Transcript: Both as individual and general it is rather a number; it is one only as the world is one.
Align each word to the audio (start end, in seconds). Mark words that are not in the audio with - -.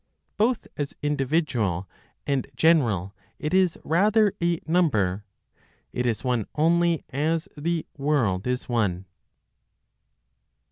Both 0.35 0.65
as 0.77 0.95
individual 1.03 1.87
and 2.25 2.47
general 2.55 3.13
it 3.37 3.53
is 3.53 3.77
rather 3.83 4.33
a 4.41 4.57
number; 4.65 5.25
it 5.93 6.07
is 6.07 6.23
one 6.23 6.47
only 6.55 7.03
as 7.11 7.47
the 7.55 7.85
world 7.97 8.47
is 8.47 8.67
one. 8.67 9.05